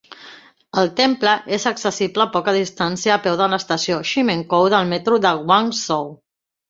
El 0.83 0.87
temple 0.99 1.33
és 1.57 1.67
accessible 1.71 2.25
a 2.25 2.33
poca 2.37 2.55
distància 2.57 3.13
a 3.17 3.19
peu 3.27 3.37
de 3.43 3.51
l'estació 3.55 4.01
Ximenkou 4.13 4.67
del 4.77 4.93
metro 4.95 5.21
de 5.27 5.35
Guangzhou. 5.51 6.11